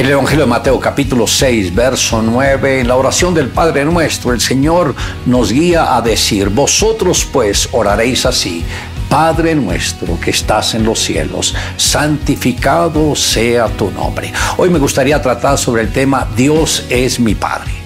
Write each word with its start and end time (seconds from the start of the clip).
El 0.00 0.08
Evangelio 0.08 0.46
de 0.46 0.50
Mateo 0.50 0.80
capítulo 0.80 1.26
6, 1.26 1.74
verso 1.74 2.22
9, 2.22 2.80
en 2.80 2.88
la 2.88 2.96
oración 2.96 3.34
del 3.34 3.48
Padre 3.48 3.84
nuestro, 3.84 4.32
el 4.32 4.40
Señor 4.40 4.94
nos 5.26 5.52
guía 5.52 5.94
a 5.94 6.00
decir, 6.00 6.48
vosotros 6.48 7.28
pues 7.30 7.68
oraréis 7.72 8.24
así, 8.24 8.64
Padre 9.10 9.54
nuestro 9.54 10.18
que 10.18 10.30
estás 10.30 10.74
en 10.74 10.84
los 10.84 11.00
cielos, 11.00 11.54
santificado 11.76 13.14
sea 13.14 13.66
tu 13.68 13.90
nombre. 13.90 14.32
Hoy 14.56 14.70
me 14.70 14.78
gustaría 14.78 15.20
tratar 15.20 15.58
sobre 15.58 15.82
el 15.82 15.92
tema 15.92 16.26
Dios 16.34 16.86
es 16.88 17.20
mi 17.20 17.34
Padre. 17.34 17.79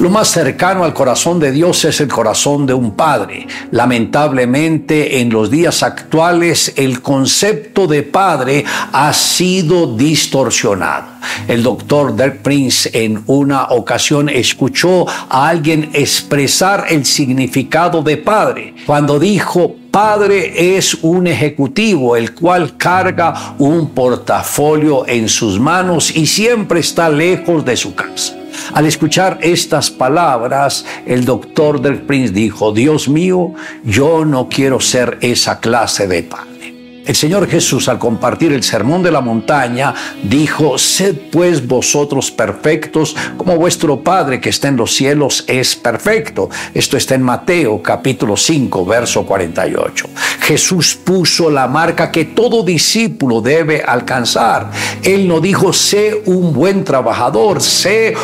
Lo 0.00 0.10
más 0.10 0.26
cercano 0.26 0.82
al 0.82 0.92
corazón 0.92 1.38
de 1.38 1.52
Dios 1.52 1.84
es 1.84 2.00
el 2.00 2.08
corazón 2.08 2.66
de 2.66 2.74
un 2.74 2.96
padre. 2.96 3.46
Lamentablemente 3.70 5.20
en 5.20 5.30
los 5.30 5.52
días 5.52 5.84
actuales 5.84 6.72
el 6.74 7.00
concepto 7.00 7.86
de 7.86 8.02
padre 8.02 8.64
ha 8.92 9.12
sido 9.12 9.96
distorsionado. 9.96 11.06
El 11.46 11.62
doctor 11.62 12.16
Dirk 12.16 12.42
Prince 12.42 12.90
en 12.92 13.22
una 13.26 13.66
ocasión 13.66 14.28
escuchó 14.28 15.06
a 15.08 15.48
alguien 15.48 15.90
expresar 15.92 16.86
el 16.88 17.06
significado 17.06 18.02
de 18.02 18.16
padre 18.16 18.74
cuando 18.86 19.20
dijo 19.20 19.76
padre 19.92 20.76
es 20.76 20.94
un 21.02 21.28
ejecutivo 21.28 22.16
el 22.16 22.34
cual 22.34 22.76
carga 22.76 23.54
un 23.58 23.90
portafolio 23.90 25.06
en 25.06 25.28
sus 25.28 25.60
manos 25.60 26.14
y 26.14 26.26
siempre 26.26 26.80
está 26.80 27.08
lejos 27.08 27.64
de 27.64 27.76
su 27.76 27.94
casa. 27.94 28.43
Al 28.72 28.86
escuchar 28.86 29.38
estas 29.42 29.90
palabras, 29.90 30.84
el 31.06 31.24
doctor 31.24 31.80
del 31.80 32.02
Prince 32.02 32.32
dijo, 32.32 32.72
Dios 32.72 33.08
mío, 33.08 33.52
yo 33.84 34.24
no 34.24 34.48
quiero 34.48 34.80
ser 34.80 35.18
esa 35.20 35.60
clase 35.60 36.08
de 36.08 36.22
padre. 36.22 36.54
El 37.06 37.14
Señor 37.14 37.48
Jesús 37.48 37.88
al 37.90 37.98
compartir 37.98 38.52
el 38.52 38.62
sermón 38.62 39.02
de 39.02 39.10
la 39.10 39.20
montaña 39.20 39.94
dijo, 40.22 40.78
sed 40.78 41.14
pues 41.30 41.66
vosotros 41.66 42.30
perfectos 42.30 43.14
como 43.36 43.56
vuestro 43.56 44.00
Padre 44.00 44.40
que 44.40 44.48
está 44.48 44.68
en 44.68 44.76
los 44.76 44.94
cielos 44.94 45.44
es 45.46 45.76
perfecto. 45.76 46.48
Esto 46.72 46.96
está 46.96 47.14
en 47.14 47.22
Mateo 47.22 47.82
capítulo 47.82 48.38
5 48.38 48.86
verso 48.86 49.26
48. 49.26 50.06
Jesús 50.40 50.94
puso 50.94 51.50
la 51.50 51.68
marca 51.68 52.10
que 52.10 52.24
todo 52.24 52.62
discípulo 52.62 53.42
debe 53.42 53.82
alcanzar. 53.82 54.70
Él 55.02 55.28
no 55.28 55.40
dijo, 55.40 55.74
sé 55.74 56.22
un 56.24 56.54
buen 56.54 56.84
trabajador, 56.84 57.60
sé 57.60 58.14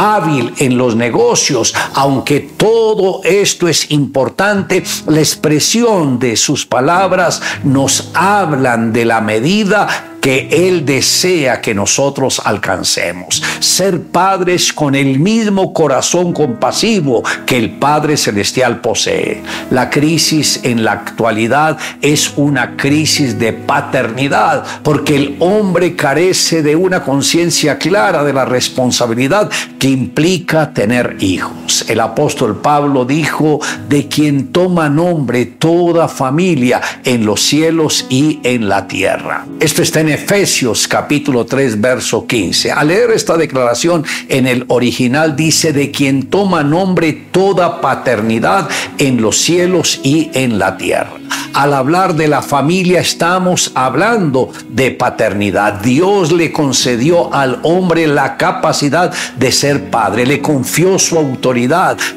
hábil 0.00 0.54
en 0.58 0.78
los 0.78 0.96
negocios, 0.96 1.74
aunque 1.94 2.40
todo 2.40 3.20
esto 3.22 3.68
es 3.68 3.90
importante, 3.90 4.82
la 5.06 5.18
expresión 5.18 6.18
de 6.18 6.36
sus 6.36 6.64
palabras 6.64 7.42
nos 7.64 8.10
hablan 8.14 8.92
de 8.92 9.04
la 9.04 9.20
medida 9.20 10.09
que 10.20 10.48
Él 10.68 10.84
desea 10.84 11.60
que 11.60 11.74
nosotros 11.74 12.40
alcancemos. 12.44 13.42
Ser 13.60 14.02
padres 14.02 14.72
con 14.72 14.94
el 14.94 15.18
mismo 15.18 15.72
corazón 15.72 16.32
compasivo 16.32 17.22
que 17.46 17.56
el 17.56 17.78
Padre 17.78 18.16
Celestial 18.16 18.80
posee. 18.80 19.42
La 19.70 19.90
crisis 19.90 20.60
en 20.62 20.84
la 20.84 20.92
actualidad 20.92 21.78
es 22.00 22.32
una 22.36 22.76
crisis 22.76 23.38
de 23.38 23.52
paternidad, 23.52 24.64
porque 24.82 25.16
el 25.16 25.36
hombre 25.40 25.96
carece 25.96 26.62
de 26.62 26.76
una 26.76 27.02
conciencia 27.02 27.78
clara 27.78 28.24
de 28.24 28.32
la 28.32 28.44
responsabilidad 28.44 29.50
que 29.78 29.88
implica 29.88 30.72
tener 30.72 31.16
hijos. 31.20 31.59
El 31.88 32.00
apóstol 32.00 32.60
Pablo 32.60 33.04
dijo, 33.04 33.60
de 33.88 34.08
quien 34.08 34.48
toma 34.48 34.88
nombre 34.88 35.46
toda 35.46 36.08
familia 36.08 36.80
en 37.04 37.24
los 37.24 37.40
cielos 37.40 38.06
y 38.08 38.40
en 38.42 38.68
la 38.68 38.88
tierra. 38.88 39.46
Esto 39.60 39.82
está 39.82 40.00
en 40.00 40.08
Efesios 40.08 40.88
capítulo 40.88 41.46
3 41.46 41.80
verso 41.80 42.26
15. 42.26 42.72
Al 42.72 42.88
leer 42.88 43.10
esta 43.12 43.36
declaración 43.36 44.04
en 44.28 44.46
el 44.46 44.64
original 44.68 45.36
dice 45.36 45.72
de 45.72 45.90
quien 45.90 46.24
toma 46.24 46.64
nombre 46.64 47.12
toda 47.12 47.80
paternidad 47.80 48.68
en 48.98 49.22
los 49.22 49.38
cielos 49.38 50.00
y 50.02 50.30
en 50.34 50.58
la 50.58 50.76
tierra. 50.76 51.20
Al 51.52 51.74
hablar 51.74 52.14
de 52.14 52.28
la 52.28 52.42
familia 52.42 53.00
estamos 53.00 53.72
hablando 53.74 54.50
de 54.68 54.92
paternidad. 54.92 55.80
Dios 55.80 56.30
le 56.30 56.52
concedió 56.52 57.34
al 57.34 57.58
hombre 57.64 58.06
la 58.06 58.36
capacidad 58.36 59.12
de 59.36 59.50
ser 59.50 59.90
padre, 59.90 60.26
le 60.26 60.40
confió 60.40 60.98
su 60.98 61.18
autoridad 61.18 61.59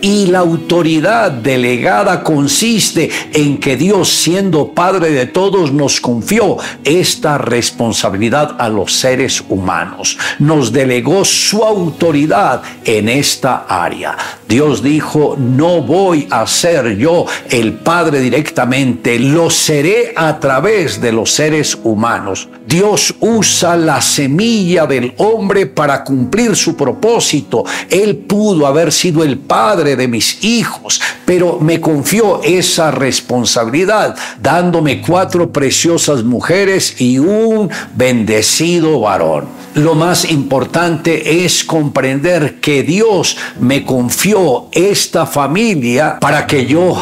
y 0.01 0.27
la 0.27 0.39
autoridad 0.39 1.31
delegada 1.31 2.23
consiste 2.23 3.09
en 3.33 3.57
que 3.57 3.75
Dios 3.75 4.09
siendo 4.09 4.69
padre 4.69 5.11
de 5.11 5.25
todos 5.25 5.71
nos 5.71 5.99
confió 5.99 6.57
esta 6.83 7.37
responsabilidad 7.37 8.55
a 8.59 8.69
los 8.69 8.93
seres 8.93 9.43
humanos. 9.49 10.17
Nos 10.39 10.71
delegó 10.71 11.25
su 11.25 11.63
autoridad 11.63 12.61
en 12.85 13.09
esta 13.09 13.65
área. 13.67 14.15
Dios 14.53 14.83
dijo, 14.83 15.35
no 15.35 15.81
voy 15.81 16.27
a 16.29 16.45
ser 16.45 16.95
yo 16.95 17.25
el 17.49 17.73
padre 17.73 18.19
directamente 18.19 19.17
lo 19.17 19.49
seré 19.49 20.13
a 20.15 20.39
través 20.39 21.01
de 21.01 21.11
los 21.11 21.31
seres 21.31 21.75
humanos. 21.83 22.49
Dios 22.67 23.15
usa 23.19 23.75
la 23.75 23.99
semilla 23.99 24.85
del 24.85 25.15
hombre 25.17 25.65
para 25.65 26.03
cumplir 26.03 26.55
su 26.55 26.77
propósito. 26.77 27.65
Él 27.89 28.15
pudo 28.15 28.67
haber 28.67 28.91
sido 28.91 29.23
el 29.23 29.39
padre 29.39 29.95
de 29.95 30.07
mis 30.07 30.43
hijos, 30.43 31.01
pero 31.25 31.59
me 31.59 31.79
confió 31.79 32.41
esa 32.44 32.91
responsabilidad, 32.91 34.16
dándome 34.41 35.01
cuatro 35.01 35.51
preciosas 35.51 36.23
mujeres 36.23 37.00
y 37.00 37.19
un 37.19 37.69
bendecido 37.95 39.00
varón. 39.00 39.47
Lo 39.75 39.95
más 39.95 40.29
importante 40.29 41.44
es 41.44 41.63
comprender 41.63 42.59
que 42.59 42.83
Dios 42.83 43.38
me 43.59 43.83
confió 43.83 44.67
esta 44.72 45.25
familia 45.25 46.19
para 46.19 46.45
que 46.45 46.67
yo 46.67 46.95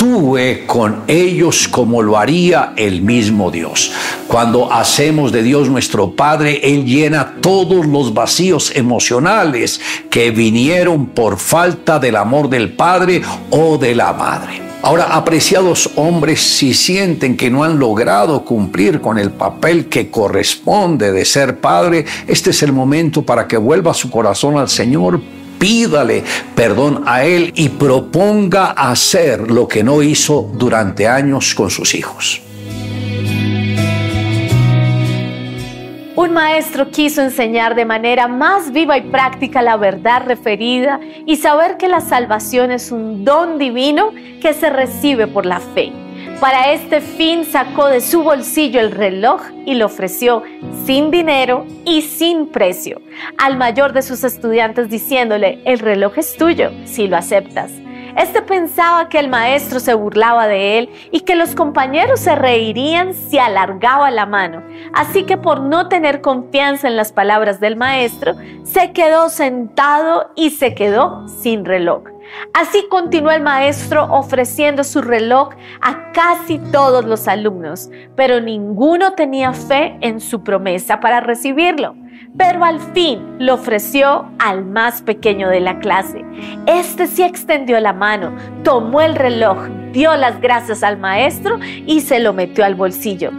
actúe 0.00 0.66
con 0.66 1.02
ellos 1.08 1.68
como 1.68 2.00
lo 2.00 2.16
haría 2.16 2.72
el 2.76 3.02
mismo 3.02 3.50
Dios. 3.50 3.92
Cuando 4.26 4.72
hacemos 4.72 5.30
de 5.30 5.42
Dios 5.42 5.68
nuestro 5.68 6.12
Padre, 6.12 6.58
Él 6.62 6.86
llena 6.86 7.34
todos 7.42 7.84
los 7.84 8.14
vacíos 8.14 8.72
emocionales 8.74 9.78
que 10.08 10.30
vinieron 10.30 11.08
por 11.08 11.36
falta 11.36 11.98
del 11.98 12.16
amor 12.16 12.48
del 12.48 12.72
Padre 12.72 13.20
o 13.50 13.76
de 13.76 13.94
la 13.94 14.14
Madre. 14.14 14.62
Ahora, 14.80 15.14
apreciados 15.14 15.90
hombres, 15.96 16.40
si 16.40 16.72
sienten 16.72 17.36
que 17.36 17.50
no 17.50 17.62
han 17.62 17.78
logrado 17.78 18.42
cumplir 18.46 19.02
con 19.02 19.18
el 19.18 19.30
papel 19.30 19.90
que 19.90 20.10
corresponde 20.10 21.12
de 21.12 21.26
ser 21.26 21.60
padre, 21.60 22.06
este 22.26 22.50
es 22.50 22.62
el 22.62 22.72
momento 22.72 23.20
para 23.20 23.46
que 23.46 23.58
vuelva 23.58 23.92
su 23.92 24.10
corazón 24.10 24.56
al 24.56 24.70
Señor, 24.70 25.20
pídale 25.60 26.24
perdón 26.56 27.04
a 27.06 27.22
Él 27.24 27.52
y 27.54 27.68
proponga 27.68 28.70
hacer 28.70 29.50
lo 29.50 29.68
que 29.68 29.84
no 29.84 30.02
hizo 30.02 30.50
durante 30.54 31.06
años 31.06 31.54
con 31.54 31.70
sus 31.70 31.94
hijos. 31.94 32.42
Un 36.16 36.32
maestro 36.32 36.90
quiso 36.90 37.22
enseñar 37.22 37.74
de 37.74 37.84
manera 37.84 38.26
más 38.26 38.72
viva 38.72 38.98
y 38.98 39.02
práctica 39.02 39.62
la 39.62 39.76
verdad 39.76 40.22
referida 40.26 41.00
y 41.26 41.36
saber 41.36 41.76
que 41.76 41.88
la 41.88 42.00
salvación 42.00 42.72
es 42.72 42.90
un 42.90 43.24
don 43.24 43.58
divino 43.58 44.12
que 44.40 44.52
se 44.52 44.70
recibe 44.70 45.26
por 45.26 45.46
la 45.46 45.60
fe. 45.60 45.92
Para 46.40 46.72
este 46.72 47.02
fin 47.02 47.44
sacó 47.44 47.88
de 47.88 48.00
su 48.00 48.22
bolsillo 48.22 48.80
el 48.80 48.92
reloj 48.92 49.42
y 49.66 49.74
lo 49.74 49.84
ofreció 49.84 50.42
sin 50.86 51.10
dinero 51.10 51.66
y 51.84 52.00
sin 52.00 52.46
precio 52.46 53.02
al 53.36 53.58
mayor 53.58 53.92
de 53.92 54.00
sus 54.00 54.24
estudiantes 54.24 54.88
diciéndole, 54.88 55.60
el 55.66 55.78
reloj 55.78 56.16
es 56.16 56.38
tuyo 56.38 56.70
si 56.86 57.08
lo 57.08 57.18
aceptas. 57.18 57.70
Este 58.16 58.40
pensaba 58.40 59.10
que 59.10 59.18
el 59.18 59.28
maestro 59.28 59.80
se 59.80 59.92
burlaba 59.92 60.48
de 60.48 60.78
él 60.78 60.90
y 61.12 61.20
que 61.20 61.36
los 61.36 61.54
compañeros 61.54 62.20
se 62.20 62.34
reirían 62.34 63.12
si 63.12 63.38
alargaba 63.38 64.10
la 64.10 64.24
mano. 64.24 64.62
Así 64.94 65.24
que 65.24 65.36
por 65.36 65.60
no 65.60 65.88
tener 65.88 66.22
confianza 66.22 66.88
en 66.88 66.96
las 66.96 67.12
palabras 67.12 67.60
del 67.60 67.76
maestro, 67.76 68.34
se 68.64 68.92
quedó 68.92 69.28
sentado 69.28 70.30
y 70.36 70.50
se 70.50 70.74
quedó 70.74 71.28
sin 71.28 71.66
reloj. 71.66 72.04
Así 72.54 72.86
continuó 72.88 73.30
el 73.30 73.42
maestro 73.42 74.04
ofreciendo 74.04 74.84
su 74.84 75.02
reloj 75.02 75.50
a 75.80 76.12
casi 76.12 76.58
todos 76.58 77.04
los 77.04 77.28
alumnos, 77.28 77.90
pero 78.16 78.40
ninguno 78.40 79.12
tenía 79.12 79.52
fe 79.52 79.96
en 80.00 80.20
su 80.20 80.42
promesa 80.42 81.00
para 81.00 81.20
recibirlo 81.20 81.94
pero 82.36 82.64
al 82.64 82.80
fin 82.80 83.36
lo 83.38 83.54
ofreció 83.54 84.30
al 84.38 84.64
más 84.64 85.02
pequeño 85.02 85.48
de 85.48 85.60
la 85.60 85.78
clase. 85.78 86.24
Este 86.66 87.06
sí 87.06 87.22
extendió 87.22 87.80
la 87.80 87.92
mano, 87.92 88.34
tomó 88.62 89.00
el 89.00 89.14
reloj, 89.16 89.68
dio 89.92 90.14
las 90.16 90.40
gracias 90.40 90.82
al 90.82 90.98
maestro 90.98 91.58
y 91.86 92.00
se 92.00 92.20
lo 92.20 92.32
metió 92.32 92.64
al 92.64 92.74
bolsillo. 92.74 93.30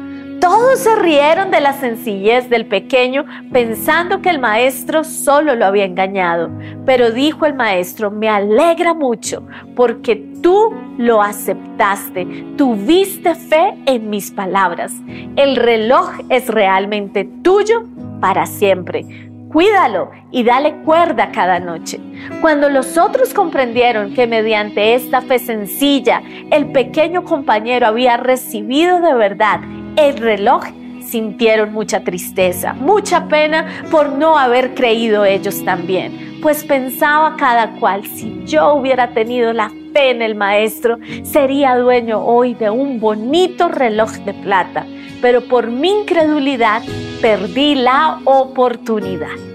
Todos 0.42 0.80
se 0.80 0.96
rieron 0.96 1.52
de 1.52 1.62
la 1.62 1.74
sencillez 1.74 2.50
del 2.50 2.66
pequeño, 2.66 3.26
pensando 3.54 4.24
que 4.24 4.32
el 4.32 4.40
maestro 4.40 5.04
solo 5.04 5.54
lo 5.54 5.68
había 5.68 5.86
engañado. 5.86 6.50
Pero 6.84 7.12
dijo 7.12 7.46
el 7.46 7.54
maestro, 7.54 8.10
me 8.10 8.28
alegra 8.28 8.96
mucho 8.96 9.46
porque 9.76 10.16
tú 10.42 10.74
lo 10.98 11.22
aceptaste, 11.22 12.26
tuviste 12.58 13.36
fe 13.36 13.78
en 13.86 14.10
mis 14.10 14.32
palabras. 14.32 14.92
El 15.36 15.58
reloj 15.58 16.10
es 16.30 16.48
realmente 16.48 17.24
tuyo 17.44 17.84
para 18.20 18.48
siempre. 18.48 19.30
Cuídalo 19.50 20.10
y 20.32 20.44
dale 20.44 20.78
cuerda 20.78 21.32
cada 21.32 21.60
noche. 21.60 22.00
Cuando 22.42 22.68
los 22.68 22.98
otros 22.98 23.36
comprendieron 23.36 24.16
que 24.16 24.26
mediante 24.26 24.96
esta 24.96 25.22
fe 25.22 25.38
sencilla 25.38 26.24
el 26.50 26.72
pequeño 26.72 27.26
compañero 27.26 27.86
había 27.86 28.18
recibido 28.18 29.02
de 29.02 29.14
verdad 29.14 29.60
el 29.96 30.18
reloj, 30.18 30.64
sintieron 31.06 31.74
mucha 31.74 32.04
tristeza, 32.04 32.74
mucha 32.74 33.28
pena 33.28 33.66
por 33.92 34.14
no 34.14 34.38
haber 34.38 34.74
creído 34.74 35.26
ellos 35.26 35.64
también, 35.66 36.40
pues 36.42 36.64
pensaba 36.64 37.36
cada 37.38 37.72
cual, 37.80 38.06
si 38.06 38.44
yo 38.46 38.74
hubiera 38.74 39.10
tenido 39.10 39.52
la 39.54 39.70
fe 39.94 40.12
en 40.12 40.22
el 40.22 40.36
maestro, 40.36 40.98
sería 41.24 41.78
dueño 41.78 42.24
hoy 42.24 42.54
de 42.54 42.70
un 42.70 43.00
bonito 43.00 43.68
reloj 43.68 44.12
de 44.26 44.34
plata, 44.34 44.86
pero 45.22 45.42
por 45.42 45.68
mi 45.68 45.90
incredulidad 45.90 46.82
perdí 47.22 47.76
la 47.76 48.20
oportunidad. 48.24 49.51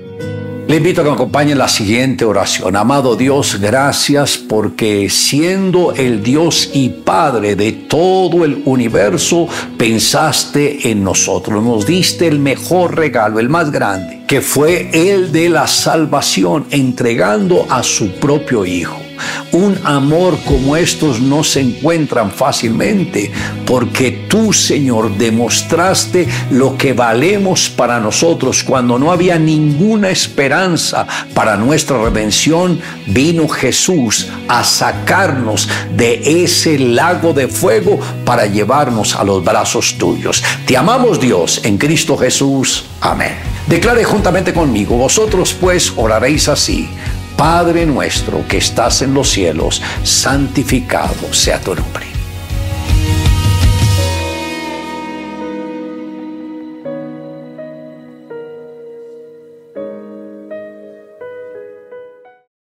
Le 0.68 0.78
invito 0.78 1.00
a 1.00 1.04
que 1.04 1.10
me 1.10 1.14
acompañe 1.14 1.54
la 1.54 1.68
siguiente 1.68 2.24
oración. 2.24 2.74
Amado 2.74 3.14
Dios, 3.14 3.60
gracias 3.60 4.36
porque 4.36 5.08
siendo 5.08 5.94
el 5.94 6.24
Dios 6.24 6.70
y 6.74 6.88
Padre 6.88 7.54
de 7.54 7.70
todo 7.70 8.44
el 8.44 8.62
universo, 8.64 9.48
pensaste 9.78 10.90
en 10.90 11.04
nosotros. 11.04 11.62
Nos 11.62 11.86
diste 11.86 12.26
el 12.26 12.40
mejor 12.40 12.96
regalo, 12.96 13.38
el 13.38 13.48
más 13.48 13.70
grande, 13.70 14.24
que 14.26 14.40
fue 14.40 14.90
el 14.92 15.30
de 15.30 15.50
la 15.50 15.68
salvación, 15.68 16.66
entregando 16.70 17.64
a 17.70 17.84
su 17.84 18.10
propio 18.16 18.66
Hijo. 18.66 19.05
Un 19.52 19.78
amor 19.84 20.38
como 20.44 20.76
estos 20.76 21.20
no 21.20 21.44
se 21.44 21.60
encuentran 21.60 22.30
fácilmente 22.30 23.30
porque 23.64 24.26
tú, 24.28 24.52
Señor, 24.52 25.16
demostraste 25.16 26.28
lo 26.50 26.76
que 26.76 26.92
valemos 26.92 27.68
para 27.68 28.00
nosotros 28.00 28.62
cuando 28.62 28.98
no 28.98 29.12
había 29.12 29.38
ninguna 29.38 30.10
esperanza 30.10 31.06
para 31.34 31.56
nuestra 31.56 32.02
redención. 32.02 32.80
Vino 33.06 33.48
Jesús 33.48 34.28
a 34.48 34.64
sacarnos 34.64 35.68
de 35.96 36.44
ese 36.44 36.78
lago 36.78 37.32
de 37.32 37.48
fuego 37.48 37.98
para 38.24 38.46
llevarnos 38.46 39.16
a 39.16 39.24
los 39.24 39.44
brazos 39.44 39.96
tuyos. 39.98 40.42
Te 40.66 40.76
amamos 40.76 41.20
Dios 41.20 41.60
en 41.64 41.78
Cristo 41.78 42.16
Jesús. 42.16 42.84
Amén. 43.00 43.34
Declare 43.66 44.04
juntamente 44.04 44.52
conmigo, 44.52 44.96
vosotros 44.96 45.52
pues 45.52 45.92
oraréis 45.96 46.48
así. 46.48 46.88
Padre 47.36 47.86
nuestro 47.86 48.46
que 48.48 48.58
estás 48.58 49.02
en 49.02 49.14
los 49.14 49.30
cielos, 49.30 49.82
santificado 50.02 51.32
sea 51.32 51.60
tu 51.60 51.74
nombre 51.74 52.05